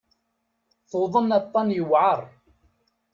Tuḍen 0.89 1.29
aṭṭan 1.39 1.67
yewεer. 1.77 2.19